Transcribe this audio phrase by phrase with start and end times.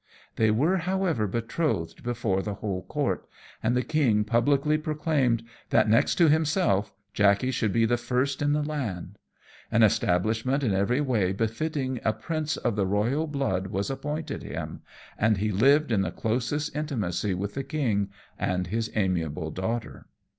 [0.35, 3.27] They were, however, betrothed before the whole court,
[3.61, 8.51] and the king publicly proclaimed that, next to himself, Jackey should be the first in
[8.53, 9.19] the land.
[9.71, 14.81] An establishment in every way befitting a prince of the royal blood was appointed him,
[15.19, 18.09] and he lived in the closest intimacy with the king
[18.39, 20.07] and his amiable daughter.